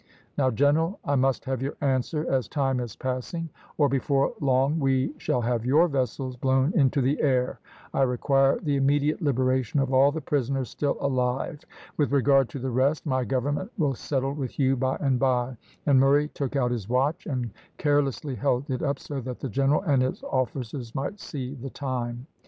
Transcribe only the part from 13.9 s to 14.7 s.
settle with